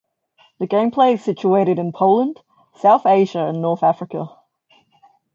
[0.57, 2.41] The Gameplay is situated in Poland,
[2.77, 4.35] South Asia and North Africa.